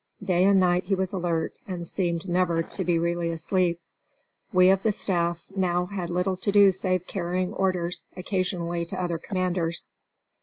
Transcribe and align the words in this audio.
Day 0.23 0.45
and 0.45 0.59
night 0.59 0.85
he 0.85 0.95
was 0.95 1.13
alert, 1.13 1.59
and 1.67 1.87
seemed 1.87 2.27
never 2.27 2.63
to 2.63 2.83
be 2.83 2.97
really 2.97 3.29
asleep. 3.29 3.79
We 4.51 4.71
of 4.71 4.81
the 4.81 4.91
staff 4.91 5.45
now 5.55 5.85
had 5.85 6.09
little 6.09 6.37
to 6.37 6.51
do 6.51 6.71
save 6.71 7.05
carrying 7.05 7.53
orders 7.53 8.07
occasionally 8.17 8.83
to 8.87 8.99
other 8.99 9.19
commanders. 9.19 9.89